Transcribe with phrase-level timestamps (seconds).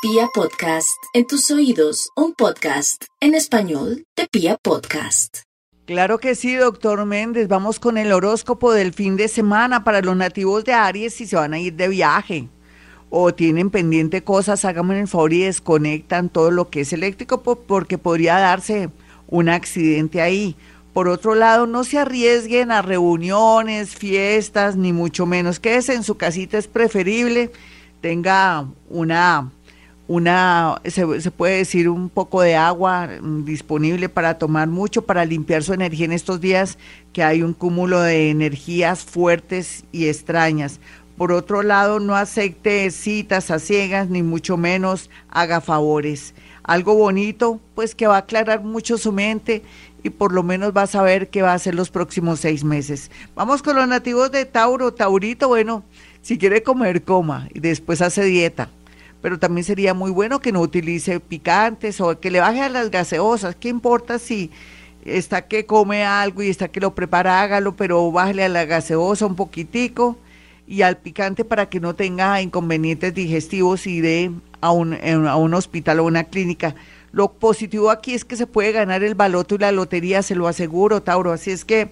[0.00, 5.38] Pia Podcast, en tus oídos, un podcast en español de Pia Podcast.
[5.86, 7.48] Claro que sí, doctor Méndez.
[7.48, 11.34] Vamos con el horóscopo del fin de semana para los nativos de Aries si se
[11.34, 12.48] van a ir de viaje
[13.10, 17.98] o tienen pendiente cosas, háganme el favor y desconectan todo lo que es eléctrico porque
[17.98, 18.90] podría darse
[19.26, 20.54] un accidente ahí.
[20.92, 25.58] Por otro lado, no se arriesguen a reuniones, fiestas, ni mucho menos.
[25.58, 27.50] Quédese en su casita, es preferible.
[28.00, 29.50] Tenga una
[30.08, 33.10] una, se, se, puede decir, un poco de agua
[33.44, 36.78] disponible para tomar mucho, para limpiar su energía en estos días
[37.12, 40.80] que hay un cúmulo de energías fuertes y extrañas.
[41.18, 46.32] Por otro lado, no acepte citas a ciegas, ni mucho menos haga favores.
[46.62, 49.62] Algo bonito, pues que va a aclarar mucho su mente
[50.02, 53.10] y por lo menos va a saber qué va a hacer los próximos seis meses.
[53.34, 54.94] Vamos con los nativos de Tauro.
[54.94, 55.82] Taurito, bueno,
[56.22, 58.70] si quiere comer, coma y después hace dieta
[59.20, 62.90] pero también sería muy bueno que no utilice picantes o que le baje a las
[62.90, 63.56] gaseosas.
[63.56, 64.50] ¿Qué importa si
[65.04, 69.26] está que come algo y está que lo prepara, hágalo, pero bájale a la gaseosa
[69.26, 70.16] un poquitico
[70.66, 75.54] y al picante para que no tenga inconvenientes digestivos y de a un, a un
[75.54, 76.74] hospital o una clínica.
[77.10, 80.46] Lo positivo aquí es que se puede ganar el baloto y la lotería, se lo
[80.46, 81.32] aseguro, Tauro.
[81.32, 81.88] Así es que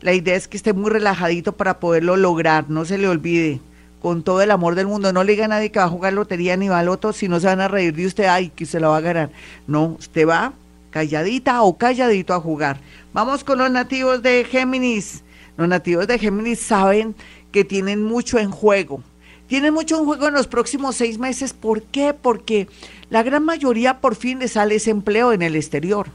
[0.00, 3.60] la idea es que esté muy relajadito para poderlo lograr, no se le olvide
[4.00, 5.12] con todo el amor del mundo.
[5.12, 7.28] No le diga a nadie que va a jugar lotería ni va al otro, si
[7.28, 9.30] no se van a reír de usted, ay, que se la va a ganar.
[9.66, 10.52] No, usted va
[10.90, 12.80] calladita o calladito a jugar.
[13.12, 15.22] Vamos con los nativos de Géminis.
[15.56, 17.14] Los nativos de Géminis saben
[17.52, 19.02] que tienen mucho en juego.
[19.46, 21.52] Tienen mucho en juego en los próximos seis meses.
[21.52, 22.14] ¿Por qué?
[22.14, 22.68] Porque
[23.10, 26.08] la gran mayoría por fin les sale ese empleo en el exterior.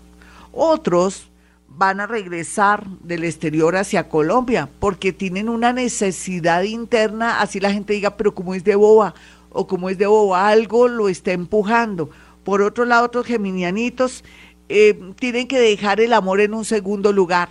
[0.52, 1.30] Otros
[1.78, 7.94] van a regresar del exterior hacia Colombia porque tienen una necesidad interna, así la gente
[7.94, 9.16] diga, pero como es de boba
[9.50, 12.10] o como es de boba, algo lo está empujando.
[12.44, 14.24] Por otro lado, otros geminianitos
[14.70, 17.50] eh, tienen que dejar el amor en un segundo lugar.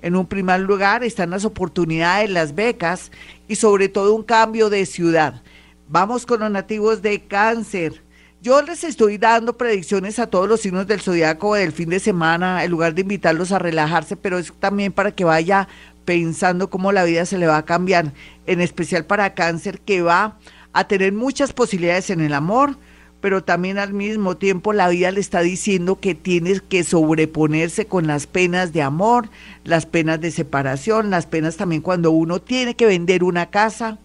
[0.00, 3.12] En un primer lugar están las oportunidades, las becas
[3.46, 5.42] y sobre todo un cambio de ciudad.
[5.88, 8.02] Vamos con los nativos de cáncer.
[8.42, 12.64] Yo les estoy dando predicciones a todos los signos del zodiaco del fin de semana,
[12.64, 15.68] en lugar de invitarlos a relajarse, pero es también para que vaya
[16.04, 18.12] pensando cómo la vida se le va a cambiar,
[18.48, 20.38] en especial para cáncer, que va
[20.72, 22.78] a tener muchas posibilidades en el amor,
[23.20, 28.08] pero también al mismo tiempo la vida le está diciendo que tienes que sobreponerse con
[28.08, 29.28] las penas de amor,
[29.62, 34.00] las penas de separación, las penas también cuando uno tiene que vender una casa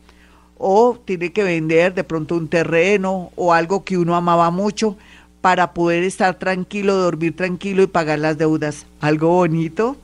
[0.58, 4.98] o tiene que vender de pronto un terreno o algo que uno amaba mucho
[5.42, 8.86] para poder estar tranquilo, dormir tranquilo y pagar las deudas.
[9.00, 9.96] Algo bonito.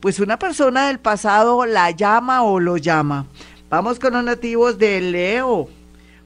[0.00, 3.26] Pues una persona del pasado la llama o lo llama.
[3.70, 5.68] Vamos con los nativos de Leo.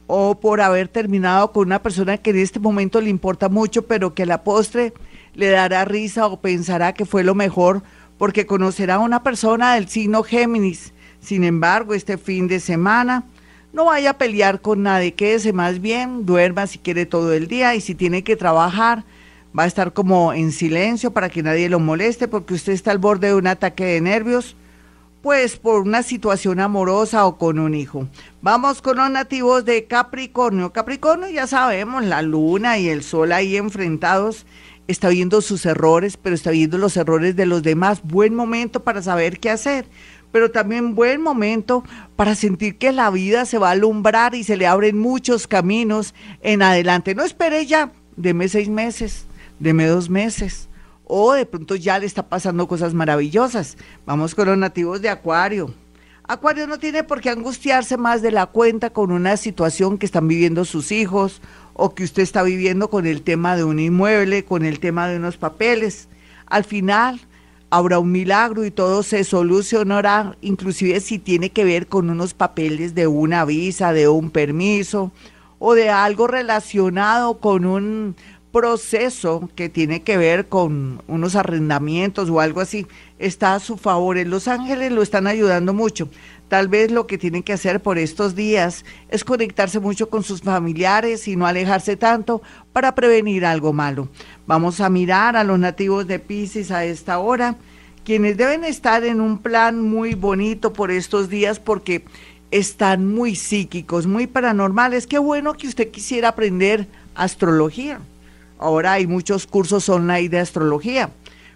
[0.07, 4.13] o por haber terminado con una persona que en este momento le importa mucho, pero
[4.13, 4.93] que a la postre
[5.35, 7.83] le dará risa o pensará que fue lo mejor
[8.17, 10.93] porque conocerá a una persona del signo Géminis.
[11.19, 13.25] Sin embargo, este fin de semana
[13.73, 17.75] no vaya a pelear con nadie, quédese más bien, duerma si quiere todo el día
[17.75, 19.03] y si tiene que trabajar,
[19.57, 22.97] va a estar como en silencio para que nadie lo moleste porque usted está al
[22.97, 24.55] borde de un ataque de nervios
[25.27, 28.07] pues por una situación amorosa o con un hijo.
[28.41, 30.71] Vamos con los nativos de Capricornio.
[30.71, 34.45] Capricornio ya sabemos, la luna y el sol ahí enfrentados,
[34.87, 38.03] está viendo sus errores, pero está viendo los errores de los demás.
[38.03, 39.89] Buen momento para saber qué hacer,
[40.31, 41.83] pero también buen momento
[42.15, 46.15] para sentir que la vida se va a alumbrar y se le abren muchos caminos
[46.41, 47.15] en adelante.
[47.15, 49.25] No espere ya, deme seis meses,
[49.59, 50.69] deme dos meses
[51.07, 53.77] o de pronto ya le está pasando cosas maravillosas.
[54.05, 55.73] Vamos con los nativos de Acuario.
[56.23, 60.27] Acuario no tiene por qué angustiarse más de la cuenta con una situación que están
[60.27, 61.41] viviendo sus hijos
[61.73, 65.15] o que usted está viviendo con el tema de un inmueble, con el tema de
[65.15, 66.09] unos papeles.
[66.45, 67.21] Al final
[67.69, 72.93] habrá un milagro y todo se solucionará, inclusive si tiene que ver con unos papeles
[72.93, 75.13] de una visa, de un permiso
[75.59, 78.15] o de algo relacionado con un
[78.57, 82.87] proceso que tiene que ver con unos arrendamientos o algo así
[83.19, 84.17] está a su favor.
[84.17, 86.09] En Los Ángeles lo están ayudando mucho.
[86.47, 90.41] Tal vez lo que tienen que hacer por estos días es conectarse mucho con sus
[90.41, 92.41] familiares y no alejarse tanto
[92.73, 94.09] para prevenir algo malo.
[94.47, 97.57] Vamos a mirar a los nativos de Pisces a esta hora,
[98.03, 102.05] quienes deben estar en un plan muy bonito por estos días porque
[102.49, 105.05] están muy psíquicos, muy paranormales.
[105.05, 107.99] Qué bueno que usted quisiera aprender astrología.
[108.59, 111.11] Ahora hay muchos cursos online de astrología,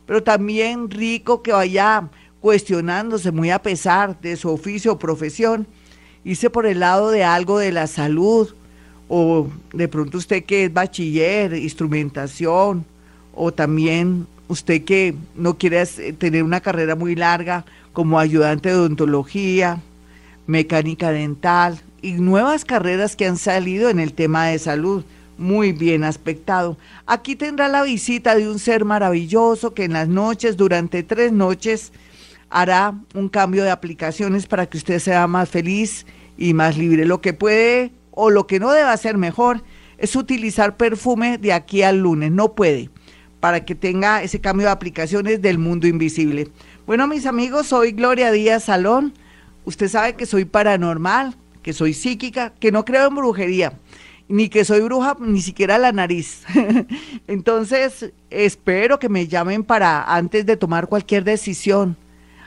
[0.06, 2.10] pero también rico que vaya
[2.40, 5.68] cuestionándose muy a pesar de su oficio o profesión,
[6.24, 8.54] irse por el lado de algo de la salud,
[9.08, 12.86] o de pronto usted que es bachiller, instrumentación,
[13.34, 19.82] o también usted que no quiere tener una carrera muy larga como ayudante de odontología,
[20.48, 25.04] mecánica dental y nuevas carreras que han salido en el tema de salud
[25.42, 26.78] muy bien aspectado.
[27.06, 31.92] Aquí tendrá la visita de un ser maravilloso que en las noches, durante tres noches,
[32.50, 36.06] hará un cambio de aplicaciones para que usted sea más feliz
[36.38, 37.06] y más libre.
[37.06, 39.64] Lo que puede o lo que no debe hacer mejor
[39.98, 42.32] es utilizar perfume de aquí al lunes.
[42.32, 42.90] No puede,
[43.40, 46.50] para que tenga ese cambio de aplicaciones del mundo invisible.
[46.86, 49.14] Bueno, mis amigos, soy Gloria Díaz Salón.
[49.66, 53.74] Usted sabe que soy paranormal, que soy psíquica, que no creo en brujería
[54.32, 56.42] ni que soy bruja, ni siquiera la nariz.
[57.28, 61.98] Entonces, espero que me llamen para antes de tomar cualquier decisión.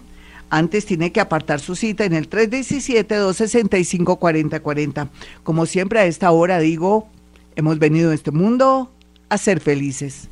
[0.50, 5.10] antes tiene que apartar su cita en el 317-265-4040.
[5.42, 7.06] Como siempre a esta hora digo,
[7.54, 8.90] hemos venido a este mundo
[9.28, 10.30] a ser felices.